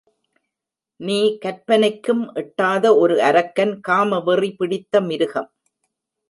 நீ 0.99 1.17
கற்பனைக்கும் 1.37 2.23
எட்டாத 2.33 2.95
ஒரு 2.95 3.17
அரக்கன் 3.21 3.75
காமவெறி 3.81 4.51
பிடித்த 4.55 5.01
மிருகம். 5.01 5.49